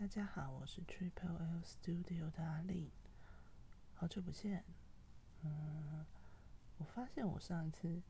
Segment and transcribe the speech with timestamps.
[0.00, 2.92] 大家好，我是 Triple L Studio 的阿丽，
[3.94, 4.62] 好久不见。
[5.42, 6.06] 嗯，
[6.76, 8.00] 我发现我上一次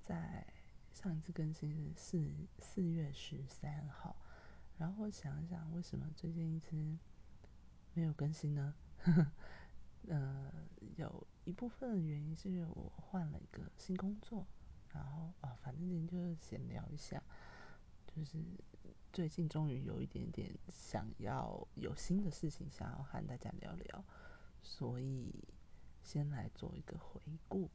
[0.00, 0.46] 在
[0.92, 4.14] 上一次更新是四四月十三号，
[4.78, 6.96] 然后我想一想，为什么最近一直
[7.92, 8.72] 没有更新呢？
[8.98, 9.32] 呵 呵
[10.06, 10.52] 呃，
[10.94, 14.46] 有一部分的原因是因为我换了一个新工作，
[14.92, 17.20] 然后啊，反正今天就是闲聊一下，
[18.06, 18.38] 就是。
[19.16, 24.04] 最近终于有一点点想要有新的事情想要和大家聊聊，
[24.62, 25.32] 所以
[26.02, 27.18] 先来做一个回
[27.48, 27.70] 顾。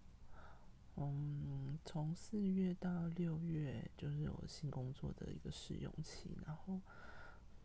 [0.98, 6.80] 嗯，从四月到六月就是我新工作的一个试用期，然后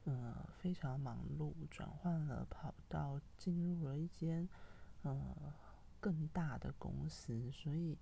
[0.05, 4.49] 呃非常忙碌，转换了跑道，进入了一间
[5.03, 5.53] 呃
[6.01, 7.99] 更大的公司，所以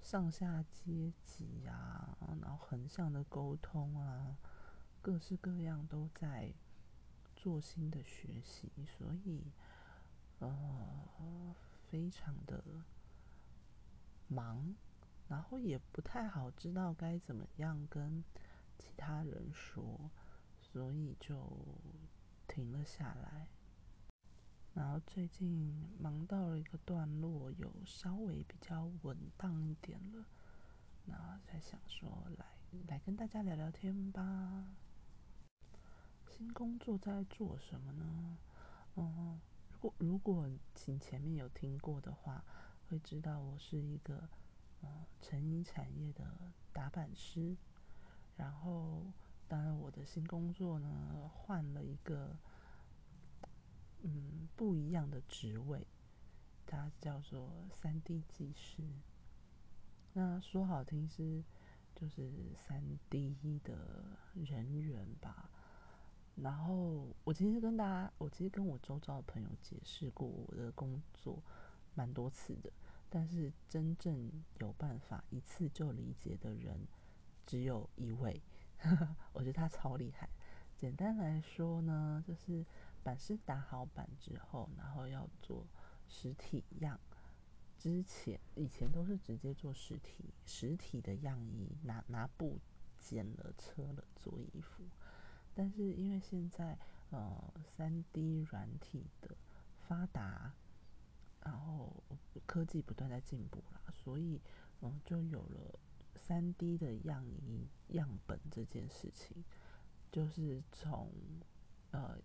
[0.00, 4.38] 上下阶级啊，然后横向的沟通啊。
[5.00, 6.52] 各式各样都在
[7.34, 9.52] 做新的学习，所以
[10.40, 11.54] 呃
[11.88, 12.62] 非常的
[14.26, 14.74] 忙，
[15.28, 18.22] 然后也不太好知道该怎么样跟
[18.78, 20.10] 其他人说，
[20.60, 21.48] 所以就
[22.46, 23.48] 停了下来。
[24.74, 30.24] 然后最近忙到了一个段落，有稍微比较稳当一点了，
[31.06, 32.46] 然后才想说来
[32.86, 34.76] 来跟大家聊聊天吧。
[36.38, 38.38] 新工作在做什么呢？
[38.94, 39.40] 嗯，
[39.72, 42.44] 如果如果请前面有听过的话，
[42.88, 44.28] 会知道我是一个
[44.80, 46.24] 嗯成衣产业的
[46.72, 47.56] 打板师。
[48.36, 49.12] 然后，
[49.48, 52.38] 当然我的新工作呢，换了一个
[54.04, 55.88] 嗯不一样的职位，
[56.64, 58.84] 它叫做三 D 技师。
[60.12, 61.42] 那说好听是
[61.96, 65.50] 就是三 D 的人员吧。
[66.42, 71.42] 然后我其实跟大家，我其实跟我周遭的朋友解释过我的工作
[71.94, 72.72] 蛮多次的，
[73.10, 76.86] 但是真正有办法一次就理解的人
[77.44, 78.40] 只有一位，
[79.32, 80.28] 我觉得他超厉害。
[80.76, 82.64] 简单来说呢，就是
[83.02, 85.66] 板师打好板之后，然后要做
[86.08, 87.00] 实体样，
[87.76, 92.60] 之前以前都是直接做实体实体的样衣，拿拿布
[92.96, 94.84] 剪了、车了做衣服。
[95.58, 96.78] 但是因为现在
[97.10, 99.36] 呃三 D 软体的
[99.88, 100.52] 发达，
[101.42, 101.92] 然后
[102.46, 104.40] 科技不断在进步啦，所以
[104.82, 105.76] 嗯就有了
[106.14, 109.44] 三 D 的样衣样本这件事情，
[110.12, 111.10] 就是从
[111.90, 112.16] 呃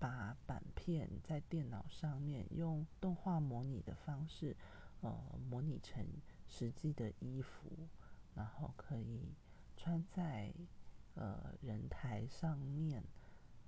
[0.00, 4.56] 把板片在电脑上面用动画模拟的方式
[5.02, 6.04] 呃模拟成
[6.48, 7.88] 实际的衣服，
[8.34, 9.36] 然后可以
[9.76, 10.52] 穿在。
[11.20, 13.02] 呃，人台上面，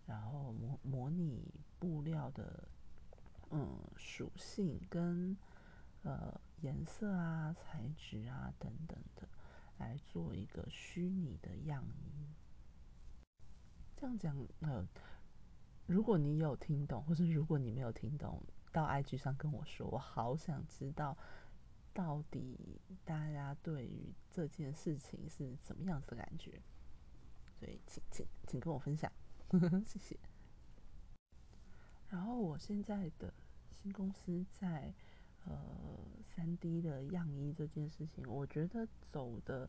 [0.06, 2.68] 然后模模拟布料的
[3.50, 5.36] 嗯属性跟
[6.02, 9.28] 呃颜色啊、材质啊等等的，
[9.78, 12.28] 来做一个虚拟的样衣。
[13.96, 14.86] 这样讲，呃，
[15.86, 18.40] 如果你有听懂，或者如果你没有听懂，
[18.70, 21.18] 到 IG 上跟我说，我好想知道
[21.92, 26.62] 到底大家对于这件事情是怎么样子的感觉。
[27.60, 29.12] 所以，请请请跟我分享，
[29.86, 30.18] 谢谢。
[32.08, 33.34] 然后，我现在的
[33.70, 34.94] 新公司在
[35.44, 35.54] 呃
[36.24, 39.68] 三 D 的样衣这件事情，我觉得走的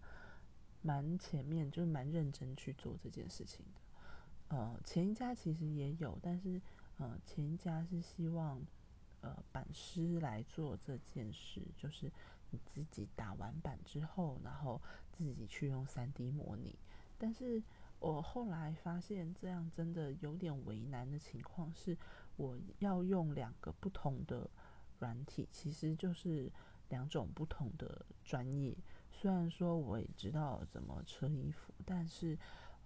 [0.81, 4.55] 蛮前面，就是蛮认真去做这件事情的。
[4.55, 6.61] 呃，前一家其实也有，但是
[6.97, 8.65] 呃前一家是希望
[9.19, 12.09] 呃板师来做这件事，就是
[12.51, 14.81] 你自己打完板之后，然后
[15.11, 16.79] 自己去用三 D 模拟，
[17.17, 17.61] 但是。
[18.01, 21.95] 我后来发现，这样真的有点为难的情况是，
[22.35, 24.49] 我要用两个不同的
[24.97, 26.51] 软体，其实就是
[26.89, 28.75] 两种不同的专业。
[29.11, 32.35] 虽然说我也知道怎么车衣服，但是，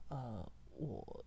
[0.10, 0.46] 呃，
[0.76, 1.26] 我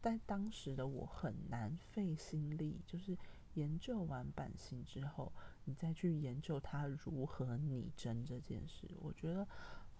[0.00, 3.14] 在当时的我很难费心力，就是
[3.52, 5.30] 研究完版型之后，
[5.66, 9.46] 你再去研究它如何拟真这件事，我觉得，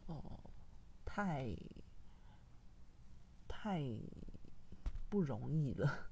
[0.06, 0.40] 哦，
[1.04, 1.54] 太。
[3.52, 3.82] 太
[5.10, 6.08] 不容易了。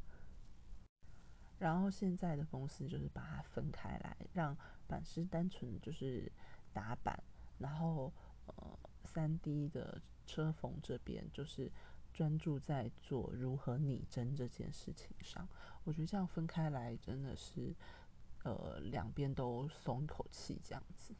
[1.56, 4.56] 然后现在的公司就是把它分开来，让
[4.88, 6.30] 板师单纯就是
[6.72, 7.22] 打板，
[7.58, 8.12] 然后
[8.46, 11.70] 呃三 D 的车缝这边就是
[12.12, 15.48] 专注在做如何拟真这件事情上。
[15.84, 17.74] 我觉得这样分开来真的是
[18.42, 21.14] 呃两边都松一口气这样子。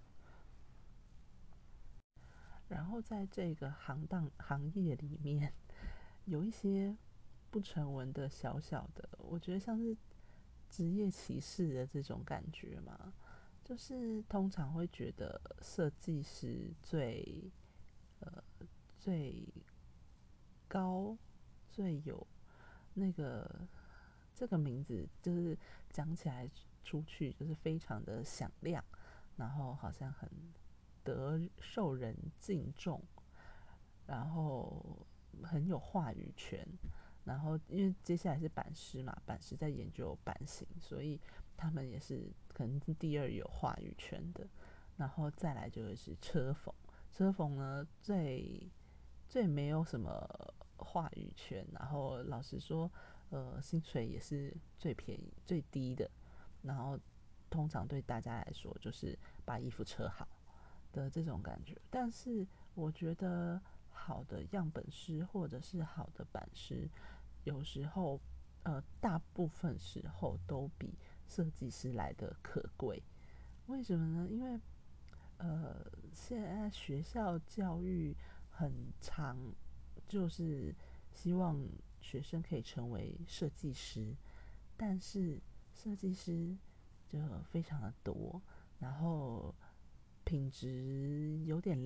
[2.68, 5.52] 然后在这个行当行业里面。
[6.28, 6.96] 有一些
[7.50, 9.96] 不成文的小小的，我觉得像是
[10.68, 13.12] 职业歧视的这种感觉嘛。
[13.64, 17.52] 就是通常会觉得设计师最
[18.20, 18.42] 呃
[18.98, 19.46] 最
[20.66, 21.14] 高
[21.68, 22.26] 最有
[22.94, 23.68] 那个
[24.34, 25.58] 这个名字，就是
[25.90, 26.50] 讲起来
[26.82, 28.82] 出去就是非常的响亮，
[29.36, 30.30] 然后好像很
[31.04, 33.02] 得受人敬重，
[34.06, 35.06] 然后
[35.44, 36.66] 很有话语权。
[37.24, 41.20] 然后因为接下来是版师嘛，版师在研究版型，所以
[41.56, 44.46] 他们也是可能是第二有话语权的。
[44.96, 46.74] 然后再来就是车缝，
[47.12, 48.68] 车缝呢最
[49.28, 50.26] 最没有什么
[50.76, 52.90] 话语权，然后老实说，
[53.28, 56.10] 呃，薪水也是最便宜最低的。
[56.62, 56.98] 然后
[57.50, 60.26] 通常对大家来说就是把衣服车好
[60.92, 61.78] 的这种感觉。
[61.90, 63.60] 但是我觉得
[63.98, 66.88] 好的样本师或者是好的版师。
[67.44, 68.20] 有时候，
[68.62, 70.94] 呃，大部分时候都比
[71.26, 73.02] 设计师来的可贵。
[73.66, 74.28] 为什么呢？
[74.28, 74.60] 因为，
[75.38, 78.14] 呃，现在学校教育
[78.50, 79.36] 很长，
[80.06, 80.74] 就是
[81.12, 81.58] 希望
[82.00, 84.14] 学生可以成为设计师，
[84.76, 85.40] 但是
[85.74, 86.56] 设计师
[87.08, 87.18] 就
[87.50, 88.40] 非常的多，
[88.78, 89.54] 然后
[90.24, 91.78] 品质有点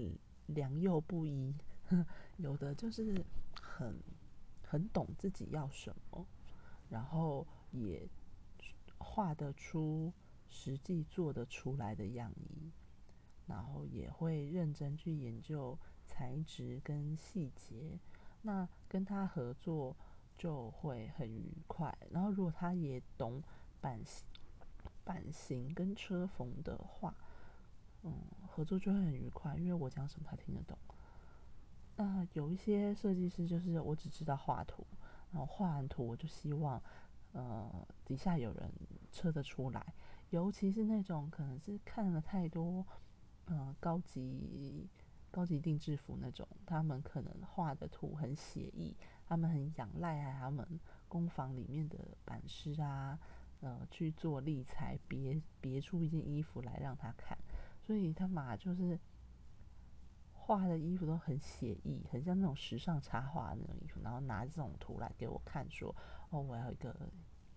[0.46, 1.54] 良莠不一，
[2.38, 3.24] 有的就是
[3.60, 3.94] 很。
[4.64, 6.26] 很懂自己要什么，
[6.88, 8.08] 然后也
[8.96, 10.10] 画得出
[10.48, 12.72] 实际做得出来的样衣，
[13.46, 17.98] 然后也会认真去研究材质跟细节。
[18.40, 19.94] 那跟他合作
[20.38, 21.94] 就会很愉快。
[22.10, 23.42] 然后如果他也懂
[23.78, 24.24] 版型、
[25.04, 27.14] 版型跟车缝的话，
[28.04, 28.10] 嗯，
[28.48, 30.78] 合作就会很愉快，因为我讲什么他听得懂。
[32.04, 34.84] 那有一些设计师就是我只知道画图，
[35.30, 36.82] 然后画完图我就希望，
[37.30, 37.70] 呃，
[38.04, 38.68] 底下有人
[39.12, 39.94] 车得出来。
[40.30, 42.84] 尤其是那种可能是看了太多，
[43.44, 44.88] 呃，高级
[45.30, 50.66] 高级定制服那种，他们可能画的图很写意，他们很仰赖啊，他们
[51.06, 53.16] 工坊里面的版师啊，
[53.60, 57.38] 呃，去做立裁，别别出一件衣服来让他看，
[57.80, 58.98] 所以他嘛就是。
[60.44, 65.94] 画的衣服都很写意，很像那种时尚插画那种衣服，然后拿这种图来给我看，说
[66.30, 66.92] ：“哦，我要一个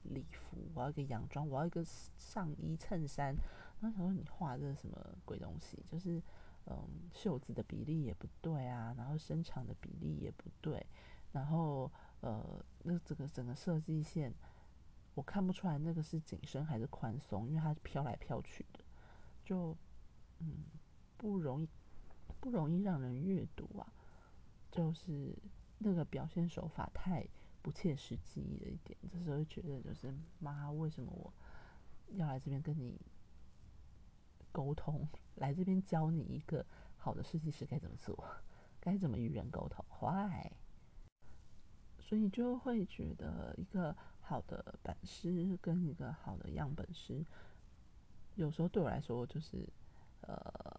[0.04, 3.36] 礼服，我要一个洋装，我要一个上衣衬衫。”
[3.82, 4.96] 那时候你画这什么
[5.26, 5.84] 鬼东西？
[5.88, 6.22] 就是
[6.68, 6.78] 嗯，
[7.12, 10.86] 袖子的比例也不对啊，然后身长的比例也不对，
[11.32, 11.92] 然后
[12.22, 14.32] 呃，那这个整个设计线
[15.16, 18.80] 我看不出来那个是紧身还是宽松，因为它是飘来飘去的，
[19.44, 19.76] 就
[20.38, 20.66] 嗯
[21.18, 21.68] 不容易。
[22.46, 23.92] 不容易让人阅读啊，
[24.70, 25.36] 就是
[25.80, 27.28] 那个表现手法太
[27.64, 28.96] 不切实际了一点。
[29.12, 31.34] 这时候觉得就是妈，为什么我
[32.10, 33.02] 要来这边跟你
[34.52, 36.64] 沟通，来这边教你一个
[36.98, 38.24] 好的设计师该怎么做，
[38.80, 39.84] 该怎么与人沟通？
[39.90, 40.56] 坏，
[42.00, 47.26] 所以就会觉得一个好的版师跟一个好的样本师，
[48.36, 49.68] 有时候对我来说就是
[50.22, 50.75] 呃。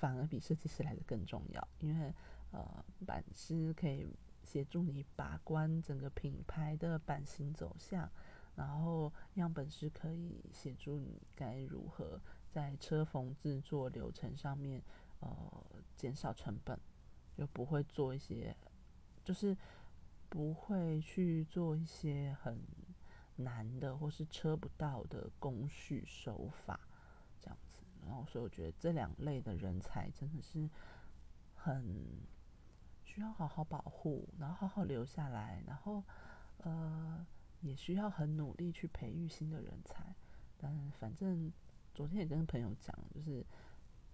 [0.00, 2.12] 反而比设计师来的更重要，因为
[2.52, 4.08] 呃，版师可以
[4.42, 8.10] 协助你把关整个品牌的版型走向，
[8.56, 12.18] 然后样本师可以协助你该如何
[12.50, 14.82] 在车缝制作流程上面
[15.20, 16.80] 呃减少成本，
[17.36, 18.56] 就不会做一些
[19.22, 19.54] 就是
[20.30, 22.58] 不会去做一些很
[23.36, 26.80] 难的或是车不到的工序手法。
[28.06, 30.68] 然后，所以我觉得这两类的人才真的是
[31.54, 32.20] 很
[33.04, 36.02] 需要好好保护，然后好好留下来，然后
[36.58, 37.26] 呃，
[37.60, 40.14] 也需要很努力去培育新的人才。
[40.56, 41.52] 但反正
[41.94, 43.44] 昨天也跟朋友讲，就是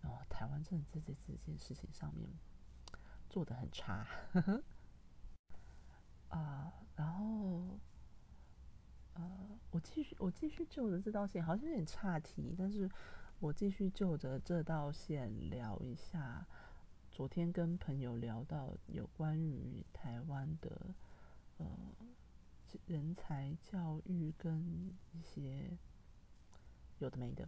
[0.02, 2.28] 哦，台湾真的在这这件事情上面
[3.28, 4.06] 做的很差
[6.28, 6.72] 啊。
[6.96, 7.78] 然后
[9.14, 12.90] 呃，我继续我继续就着这道线，好像有点岔题，但是。
[13.38, 16.46] 我继续就着这道线聊一下，
[17.10, 20.94] 昨天跟朋友聊到有关于台湾的
[21.58, 21.66] 呃
[22.86, 25.76] 人才教育跟一些
[26.98, 27.46] 有的没的，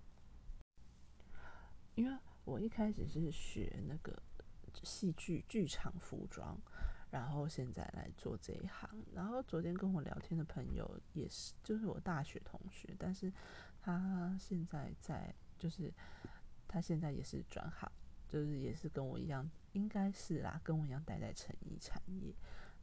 [1.95, 4.23] 因为我一开始是学那个
[4.83, 6.61] 戏剧剧场服装，
[7.11, 13.33] 然后现在来做这一行，然后昨天跟我聊天的朋友也是，就是我大学同学，但是
[13.80, 15.35] 他现在在。
[15.59, 15.93] 就是
[16.67, 17.91] 他现在也是转行，
[18.29, 22.35] 就是也是跟我一样，应该是啦，跟我一样待在成衣产业。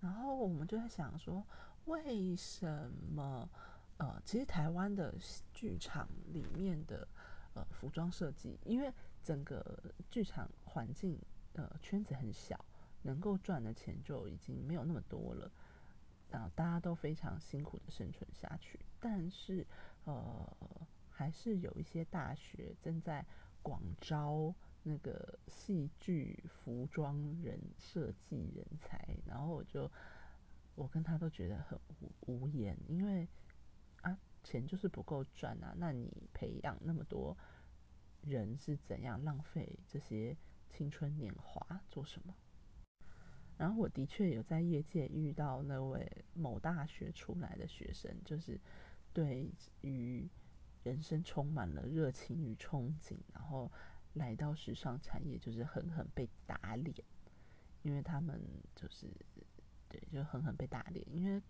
[0.01, 1.46] 然后我们就在想说，
[1.86, 3.50] 为什么
[3.98, 5.15] 呃，其实台湾的
[5.53, 7.08] 剧场里面的
[7.53, 11.20] 呃服装设计，因为整个剧场环境
[11.53, 12.63] 呃圈子很小，
[13.03, 15.51] 能够赚的钱就已经没有那么多了。
[16.32, 19.65] 啊，大家都非常辛苦的生存下去，但是
[20.03, 20.53] 呃，
[21.17, 23.25] 还是有一些大学正在
[23.62, 24.53] 广招
[24.84, 29.89] 那个戏剧服装人设计人才，然后我就
[30.75, 33.25] 我跟他都觉得很无无言，因为
[34.01, 37.36] 啊，钱就是不够赚啊，那你培养那么多
[38.22, 40.36] 人是怎样浪费这些
[40.69, 42.36] 青春年华做什么？
[43.57, 48.60] 然后我的确有在业界遇到那位某大学出来的学生，就是
[49.13, 50.29] 对于
[50.86, 53.70] 人生充满了热情与憧憬，然后
[54.13, 56.96] 来到时尚产业就是狠狠被打脸，
[57.82, 58.42] 因为他们
[58.74, 59.13] 就是
[59.89, 61.42] 对，就狠狠被打脸，因为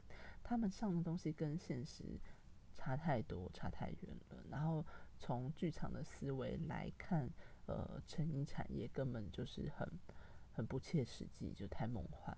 [0.42, 2.20] 他们上的东西跟现实
[2.74, 4.44] 差太多，差太远了。
[4.50, 4.84] 然后
[5.20, 7.30] 从剧场的思维来看，
[7.68, 9.88] 呃，成衣产业根本就是很。
[10.58, 12.38] 很不切实际，就太梦幻。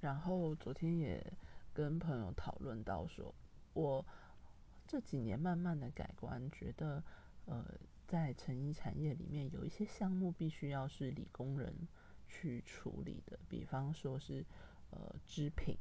[0.00, 1.24] 然后昨天也
[1.72, 3.32] 跟朋友讨论到，说
[3.74, 4.04] 我
[4.94, 7.02] 这几年慢慢的改观，觉得
[7.46, 7.64] 呃，
[8.06, 11.74] 在成衣产业里面有一些项目必须要是理工人
[12.28, 14.46] 去处理的，比方说是
[14.90, 15.76] 呃织品，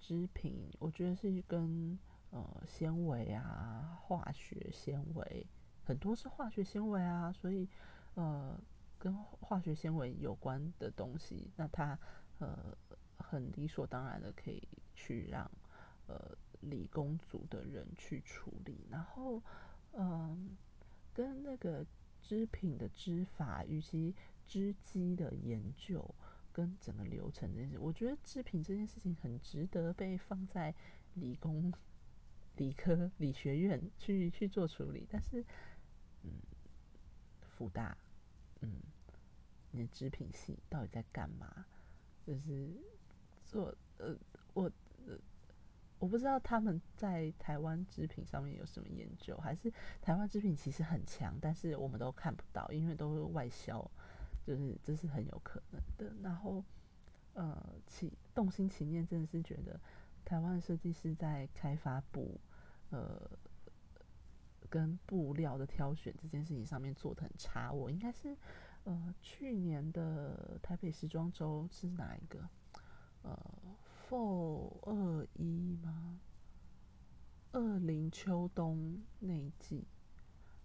[0.00, 1.98] 织品我觉得是跟
[2.30, 5.46] 呃纤维啊，化学纤维
[5.84, 7.68] 很多是化学纤维啊，所以
[8.14, 8.58] 呃。
[8.98, 11.98] 跟化学纤维有关的东西，那它
[12.38, 12.72] 呃
[13.16, 14.62] 很理所当然的可以
[14.94, 15.50] 去让
[16.06, 16.30] 呃
[16.62, 19.42] 理工组的人去处理，然后
[19.92, 20.56] 嗯
[21.12, 21.86] 跟那个
[22.20, 24.14] 织品的织法以及
[24.46, 26.14] 织机的研究
[26.52, 30.74] 跟整个流程这件事，我觉得织品这件事情很值得被放在
[31.14, 31.72] 理工
[32.56, 35.44] 理科理学院去去做处理，但是
[36.22, 36.30] 嗯
[37.42, 37.96] 复大
[38.60, 38.80] 嗯。
[39.74, 41.64] 你的织品系到底在干嘛？
[42.26, 42.68] 就是
[43.42, 44.14] 做呃，
[44.52, 44.70] 我，
[46.02, 53.88] 我不知道他们在台湾织品上面有什么研究，还是台湾织品其实很强，但是我们都看不到，因为都是外销，
[54.44, 56.12] 就是这是很有可能的。
[56.20, 56.64] 然后
[57.34, 57.56] 呃，
[57.86, 59.80] 起动心起念，真的是觉得
[60.24, 62.40] 台湾设计师在开发布
[62.90, 63.30] 呃
[64.68, 68.36] 跟布料的挑选这件事情上面做的很差，我应该是。
[68.82, 72.40] 呃，去年的台北时装周是哪一个？
[73.22, 73.38] 呃
[74.14, 76.20] 二二一吗？
[77.52, 79.86] 二零秋冬那一季，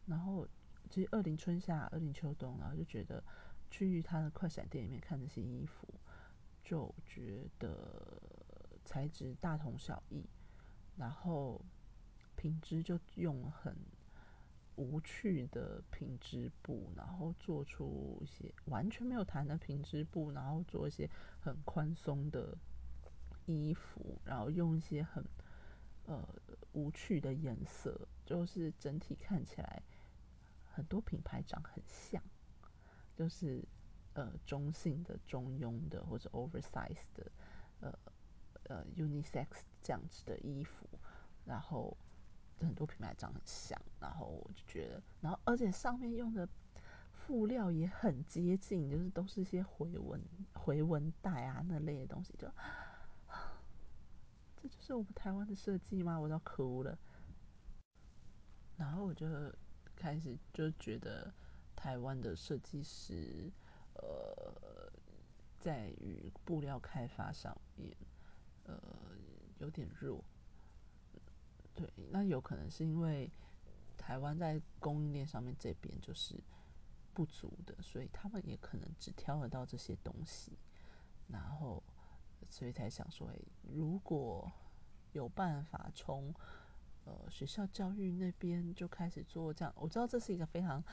[0.06, 0.48] 然后
[0.90, 3.24] 其实二零春夏、二零秋冬，然后就觉得
[3.70, 5.88] 去他的快闪店里面看那些衣服，
[6.64, 8.22] 就觉得
[8.84, 10.26] 材质大同小异，
[10.96, 11.64] 然后
[12.36, 13.76] 品质就用很。
[14.80, 22.56] 无趣的品质布，然后做出一些完全没有弹的品质布，然后做一些很宽松的
[23.48, 25.26] 衣服，然后用一些很
[26.06, 26.24] 呃
[26.74, 29.82] 无趣的颜色，就是整体看起来
[30.64, 32.22] 很多品牌长很像，
[33.16, 33.68] 就是
[34.14, 37.32] 呃中性的、中庸的或者 oversize 的
[37.80, 38.00] 呃
[38.66, 39.48] 呃 unisex
[39.82, 40.88] 这样子的衣服，
[41.46, 41.98] 然后。
[42.60, 46.50] 很多品牌长很像，然后我就觉得，然后而且上面用的
[47.28, 50.20] 布料也很接近，就是都是一些回纹、
[50.56, 52.48] 回纹带啊那类的东西，就
[54.62, 56.20] 这就是我们台湾的设计吗？
[56.20, 56.98] 我要哭了。
[58.76, 59.28] 然后我就
[59.96, 61.34] 开始就觉得
[61.76, 63.52] 台湾的设计师，
[63.94, 64.92] 呃，
[65.60, 67.96] 在于布料开发上面，
[68.64, 68.80] 呃，
[69.60, 70.24] 有点弱。
[71.74, 73.32] 对，那有可能是因为
[73.98, 76.44] 台湾在供应链上面这边就是
[77.14, 80.58] 不足的，所以他们也可能只挑得到这些东西，
[81.28, 81.84] 然后
[82.50, 84.52] 所以才想说，哎，如果
[85.14, 86.34] 有办法从
[87.06, 90.84] 呃学校教育那边就开始做这样，我知道这是一个非常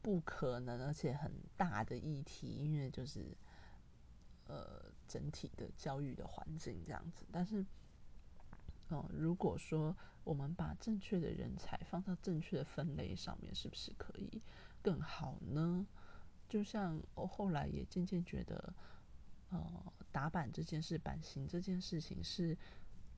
[0.00, 3.36] 不可能而且很大的议题，因为就是
[4.46, 7.64] 呃整体的教育的环境这样子，但是。
[8.88, 14.42] 哦，如果说我们把正确的人才放到正确的分类上面，是不是可以
[14.82, 15.86] 更好呢？
[16.46, 18.74] 就像我后来也渐渐觉得，
[19.52, 22.58] 呃，打板这件事、版型这件事情是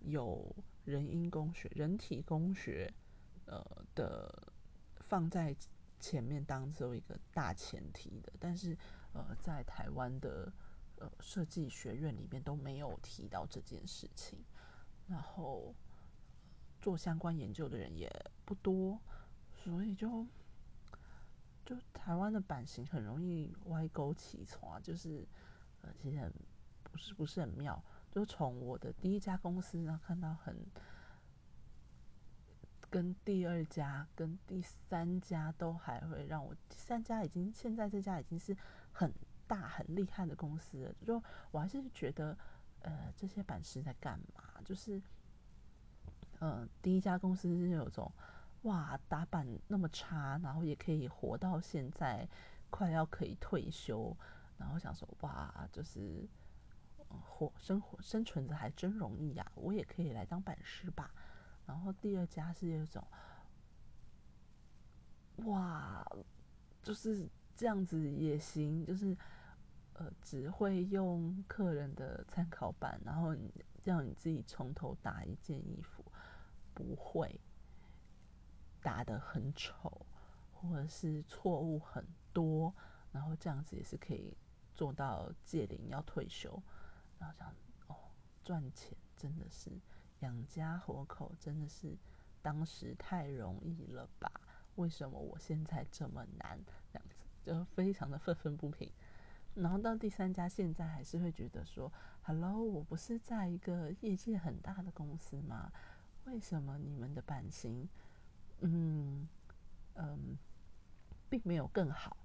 [0.01, 2.93] 有人因工学、人体工学，
[3.47, 3.65] 呃
[3.95, 4.53] 的
[5.01, 5.57] 放在
[5.99, 8.31] 前面当做一个大前提的。
[8.39, 8.77] 但是，
[9.15, 10.53] 呃，在台湾的。
[10.97, 14.39] 呃设计学院里面都没有提到这件事情，
[15.09, 15.75] 然后
[16.81, 18.09] 做相关研究的人也
[18.45, 18.99] 不多，
[19.53, 20.25] 所以就
[21.67, 25.27] 就台湾的版型很容易歪钩起错，就是
[26.01, 26.33] 其实很
[26.83, 30.57] 不是不是很妙，就从我的第一家公司呢看到很。
[32.91, 38.57] 跟第二家、跟第三家都还会让我，第三家已经现在这家已经是
[38.93, 39.13] 很
[39.49, 40.95] 大很厉害的公司了。
[41.05, 42.39] 就我还是觉得，
[42.83, 44.63] 呃，这些板师在干嘛？
[44.65, 45.03] 就是，
[46.39, 48.09] 呃，第一家公司是有种，
[48.63, 52.29] 哇，打板那么差，然后也可以活到现在，
[52.71, 54.17] 快要可以退休，
[54.57, 56.29] 然后想说，哇，就是
[57.09, 61.15] 活生活生存着还真容易呀，我也可以来当板师吧。
[61.67, 63.07] 然后第二家是那种，
[65.47, 66.07] 哇，
[66.83, 69.17] 就是这样子也行，就是
[69.95, 73.35] 呃，只会用客人的参考版，然后
[73.83, 76.05] 让你自己从头打一件衣服，
[76.75, 77.41] 不会
[78.83, 80.07] 打的很丑，
[80.53, 82.75] 或者是错误很多，
[83.13, 84.37] 然后这样子也是可以
[84.75, 86.63] 做到借龄要退休，
[87.19, 87.55] 然后想
[87.89, 87.97] 哦，
[88.45, 89.71] 赚钱真的是。
[90.21, 91.95] 养家活口真的是
[92.41, 94.31] 当时太容易了吧？
[94.77, 96.59] 为什么我现在这么难？
[96.91, 98.91] 这样子就非常的愤愤不平。
[99.55, 105.71] 然后到第三家，现在还是会觉得说：“Hello，我不是在一个业界很大的公司吗？
[106.25, 107.87] 为什么你们的版型，
[108.61, 109.29] 嗯
[109.95, 110.39] 嗯，
[111.29, 112.17] 并没有更好？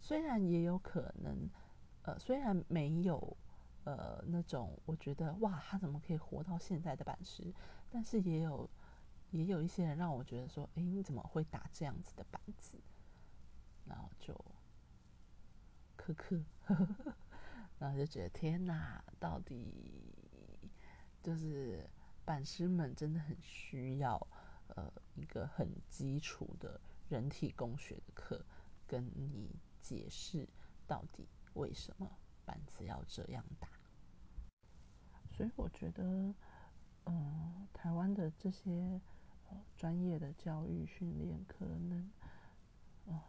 [0.00, 1.48] 虽然也有可能，
[2.02, 3.36] 呃，虽然没有。”
[3.86, 7.54] 呃，那种我觉得哇，他怎么可以活到现在的版师？
[7.88, 8.68] 但是也有
[9.30, 12.80] 也有一些人让我觉得说，哎，你怎么会打这样子的板子？
[13.84, 14.34] 然后就
[15.96, 16.42] 苛刻，
[17.78, 20.20] 然后就觉得天哪，到底
[21.22, 21.88] 就是
[22.24, 24.18] 板师们真的很需要
[24.66, 28.44] 呃一个很基础的人体工学的课，
[28.84, 29.54] 跟你
[29.86, 30.48] 解释
[30.84, 32.10] 到底为什么
[32.44, 33.68] 板子要这样打。
[35.30, 36.34] 所以我觉得，
[37.04, 39.00] 嗯，台湾的这些
[39.48, 42.10] 呃专业的教育训练，可能
[43.06, 43.22] 啊，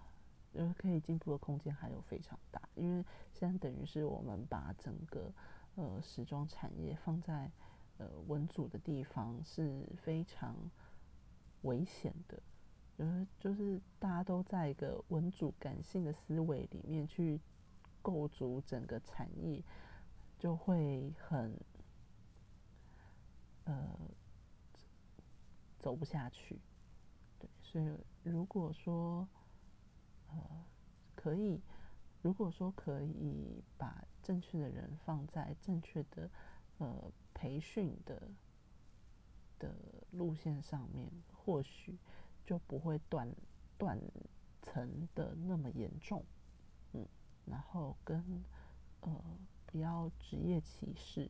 [0.54, 2.60] 呃，可以进步的空间还有非常大。
[2.74, 5.32] 因为现在等于是我们把整个
[5.76, 7.52] 呃时装产业放在
[7.98, 10.56] 呃文组的地方是非常
[11.62, 12.42] 危险的，
[13.40, 17.40] 就是大家都在一个文主感性的思维里面去
[18.02, 19.64] 构筑整个产业，
[20.38, 21.60] 就会很。
[23.66, 24.00] 呃，
[25.78, 26.58] 走不下去，
[27.38, 27.86] 对，所以
[28.24, 29.28] 如果说，
[30.30, 30.66] 呃，
[31.16, 31.60] 可以，
[32.22, 36.30] 如果说可以把正确的人放在正确的
[36.78, 38.32] 呃培训的
[39.60, 39.76] 的
[40.12, 41.98] 路线上面，或许
[42.48, 43.30] 就不会断
[43.78, 44.00] 断
[44.64, 46.24] 层的那么严重，
[46.94, 47.06] 嗯，
[47.46, 48.44] 然后跟
[49.02, 49.12] 呃
[49.66, 51.30] 不要职业歧视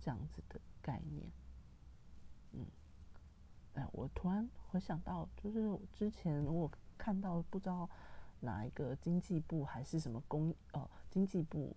[0.00, 1.30] 这样子的概念。
[2.52, 2.66] 嗯，
[3.74, 7.88] 哎，我突然回想到，就是之前我看到不知道
[8.40, 11.76] 哪一个经济部还是什么工呃经济部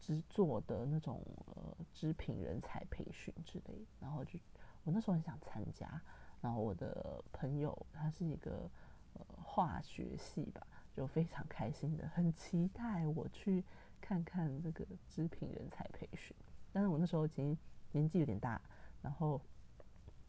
[0.00, 4.38] 制作的那种呃织品人才培训之类，然后就
[4.82, 6.02] 我那时候很想参加，
[6.44, 8.70] 然后我的朋友他是一个
[9.14, 13.64] 呃化学系吧，就非常开心的，很期待我去
[14.00, 16.36] 看看这个织品人才培训，
[16.70, 17.56] 但是我那时候已经
[17.92, 18.60] 年纪有点大，
[19.00, 19.40] 然后。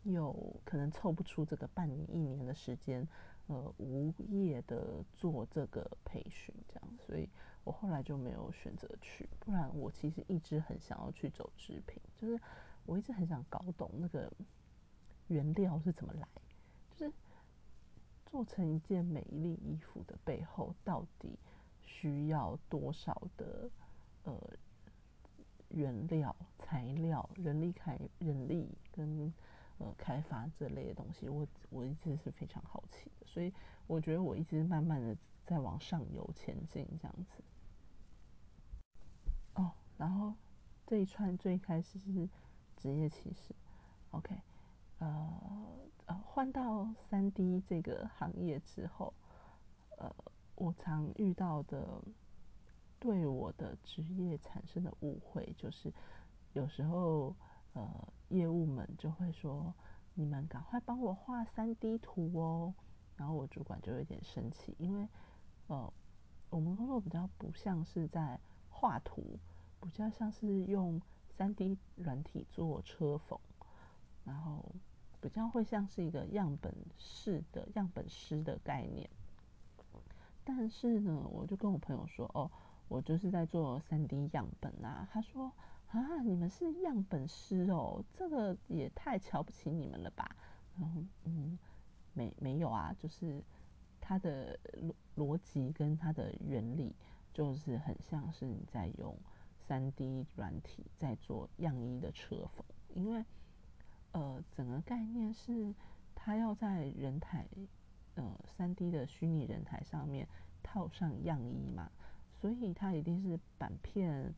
[0.08, 3.08] 有可能凑不出这个半年、一年的时间，
[3.47, 7.28] 呃，无业的做这个培训，这样，所以
[7.63, 9.28] 我后来就没有选择去。
[9.39, 12.39] 不然，我其实一直很想要去走织品，就是
[12.86, 14.32] 我一直很想搞懂那个
[15.28, 16.28] 原料是怎么来，
[16.96, 17.14] 就是
[18.26, 21.38] 做成一件美丽衣服的背后，到底
[21.82, 23.70] 需要多少的
[24.24, 24.38] 呃
[25.70, 29.34] 原料、材料、人力开人力跟。
[29.78, 33.54] 呃，开发这类的东西，我我一直是非常好奇的，所以
[33.88, 37.44] 我觉得我一直慢慢的在往上游前进这样子。
[39.56, 40.34] 哦，然后
[40.88, 42.30] 这一串最开始是
[42.78, 43.54] 职业歧视
[44.12, 44.34] ，OK，
[45.06, 45.39] 呃
[46.08, 49.13] 呃，换到三 D 这个行业之后，
[49.98, 50.13] 呃，
[50.56, 52.02] 我常遇到的
[53.00, 55.94] 对我的职业产生的误会，就是
[56.54, 57.36] 有时候。
[57.78, 59.74] 呃，业务们就会说
[60.15, 62.74] ：“你们赶快帮我画三 D 图哦。”
[63.18, 65.06] 然后我主管就有点生气，因为
[65.68, 65.91] 呃，
[66.50, 68.39] 我们工作比较不像是在
[68.70, 69.38] 画图，
[69.82, 71.02] 比较像是用
[71.36, 73.38] 三 D 软体做车缝，
[74.24, 74.63] 然后
[75.28, 79.10] 比较会像是一个样本式的样本师的概念。
[80.44, 82.52] 但是呢，我就跟我朋友说，哦，
[82.88, 85.08] 我就是在做三 D 样本啊。
[85.12, 85.52] 他说，
[85.88, 90.36] 啊，你们是样本师哦，这个也太瞧不起你们了吧？
[90.78, 91.58] 然后，嗯，
[92.14, 93.44] 没没有啊，就是
[94.00, 96.96] 它的逻逻辑跟它的原理，
[97.34, 99.18] 就是很像是你在用
[99.68, 103.26] 三 D 软体在做样衣的车缝，因为，
[104.15, 105.75] 呃，整个概念是
[106.15, 107.45] 它要在人台。
[108.15, 110.25] 呃，三 D 的虚拟人台上面
[110.63, 111.91] 套上样衣嘛，
[112.39, 114.34] 所以它一定是板片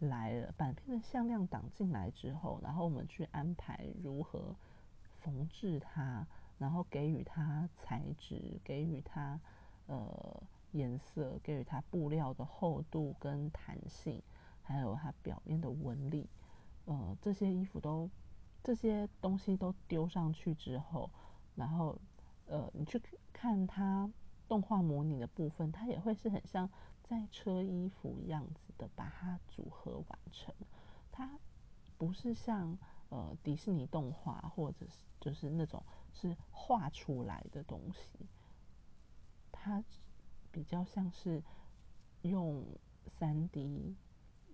[0.00, 4.56] 来了，板片的向量挡进来之后，然后我们去安排如何
[5.20, 6.26] 缝制它，
[6.58, 9.38] 然后给予它材质，给予它
[9.86, 14.20] 呃颜色，给予它布料的厚度跟弹性，
[14.64, 16.28] 还有它表面的纹理，
[16.86, 18.10] 呃，这些衣服都
[18.62, 21.10] 这些东西都丢上去之后，
[21.54, 21.98] 然后。
[22.46, 23.00] 呃，你去
[23.32, 24.10] 看它
[24.46, 26.68] 动画模拟的部分，它也会是很像
[27.02, 30.52] 在车衣服样子的，把它组合完成。
[31.10, 31.38] 它
[31.96, 32.76] 不是像
[33.08, 38.26] 呃迪士尼动画，或者是就是那种是画出来的东西，
[39.50, 39.82] 它
[40.50, 41.42] 比较像是
[42.22, 42.66] 用
[43.06, 43.96] 三 D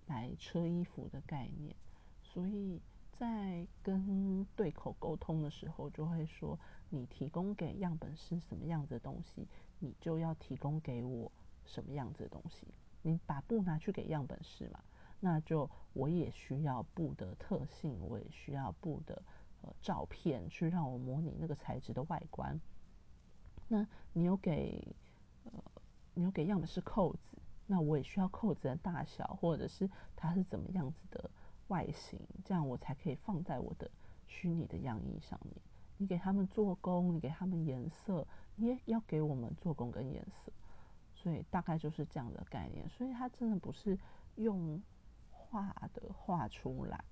[0.05, 1.75] 来车衣服的概念，
[2.21, 2.81] 所以。
[3.19, 6.57] 在跟对口沟通的时候，就会说
[6.89, 9.45] 你提供给样本师什么样子的东西，
[9.79, 11.29] 你就要提供给我
[11.65, 12.65] 什么样子的东西。
[13.01, 14.79] 你把布拿去给样本师嘛，
[15.19, 19.21] 那就我也需要布的特性，我也需要布的
[19.63, 22.57] 呃照片，去让我模拟那个材质的外观。
[23.67, 24.95] 那你有给
[25.43, 25.51] 呃
[26.13, 31.29] 你有给样本师扣子，那我也需要扣子的大小，或者是它是怎么样子的。
[31.69, 33.89] 外形，这样我才可以放在我的
[34.27, 35.55] 虚拟的样衣上面。
[35.97, 40.51] 你给他们做工，你给他们颜色，你也要给我们做工跟颜色。
[41.13, 42.87] 所以大概就是这样的概念。
[42.89, 43.97] 所以它真的不是
[44.35, 44.81] 用
[45.29, 47.03] 画的画出来，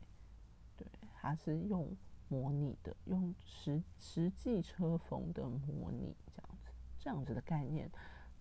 [0.78, 0.88] 对，
[1.22, 1.96] 它是用
[2.28, 7.92] 模拟的，用实实际车缝的模拟这样子，这样子的概念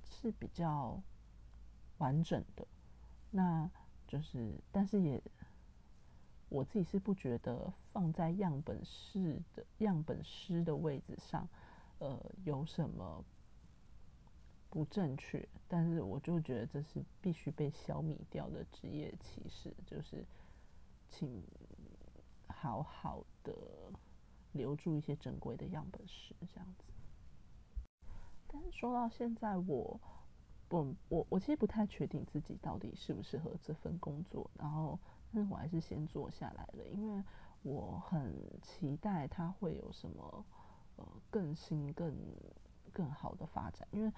[0.04, 1.02] 是比较
[1.98, 2.66] 完整的。
[3.30, 3.70] 那
[4.06, 5.22] 就是，但是也。
[6.56, 11.46] 我自己是不觉得放在样本室的样本师的位置上，
[11.98, 13.22] 呃，有什么
[14.70, 15.46] 不正确？
[15.68, 20.24] 但是我就觉得这是必须被消弭掉的职业歧视，就是
[21.10, 21.42] 请
[22.48, 23.54] 好好的
[24.52, 26.84] 留住一些珍贵的样本师这样子。
[28.46, 30.00] 但是说到现在，我
[30.68, 34.98] 不，我我其实不太确定自己到底适不适合这份工作，然后。
[35.36, 37.22] 但是我还是先做下来了，因为
[37.62, 40.46] 我很期待它会有什么
[40.96, 42.16] 呃更新、更
[42.90, 43.86] 更好的发展。
[43.90, 44.10] 因为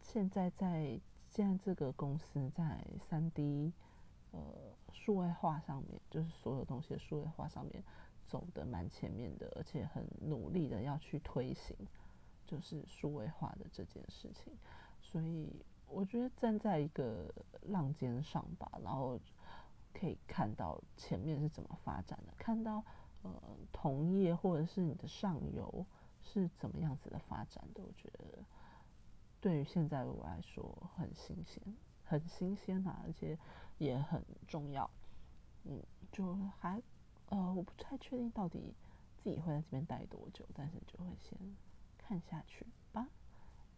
[0.00, 0.96] 现在在
[1.28, 3.72] 现在这个公司在三 D
[4.30, 4.40] 呃
[4.92, 7.82] 数位化上面，就是所有东西的数位化上面
[8.28, 11.76] 走的蛮前面的，而且很努力的要去推行
[12.46, 14.52] 就是数位化的这件事情。
[15.00, 15.50] 所以
[15.88, 17.28] 我觉得站在一个
[17.62, 19.18] 浪尖上吧，然后。
[20.00, 22.82] 可以看到前面是怎么发展的，看到
[23.22, 23.30] 呃
[23.70, 25.84] 同业或者是你的上游
[26.22, 28.42] 是怎么样子的发展的，我觉得
[29.42, 31.62] 对于现在的我来说很新鲜，
[32.04, 33.38] 很新鲜啊，而且
[33.76, 34.90] 也很重要。
[35.64, 36.82] 嗯，就还
[37.26, 38.74] 呃我不太确定到底
[39.18, 41.38] 自己会在这边待多久，但是就会先
[41.98, 43.06] 看下去吧。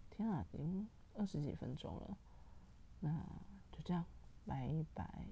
[0.08, 2.16] 天啊，已经二十几分钟了，
[3.00, 3.11] 那
[3.72, 4.04] 就这样，
[4.46, 5.26] 拜拜。